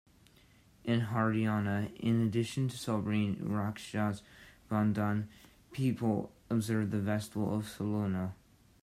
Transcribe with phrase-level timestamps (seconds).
[0.83, 4.19] In Haryana, in addition to celebrating Raksha
[4.67, 5.27] Bandhan,
[5.73, 8.31] people observe the festival of Salono.